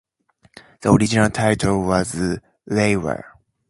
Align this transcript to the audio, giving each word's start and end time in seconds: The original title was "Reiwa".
The 0.81 0.91
original 0.91 1.29
title 1.29 1.83
was 1.85 2.15
"Reiwa". 2.67 3.21